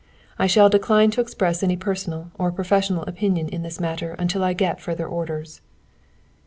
[0.39, 4.53] I shall decline to express any personal or professional opinion in this matter until I
[4.53, 5.61] get further orders."